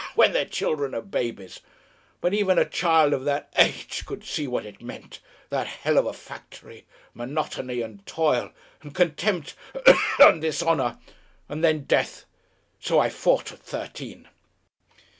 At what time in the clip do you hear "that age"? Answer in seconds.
3.25-4.03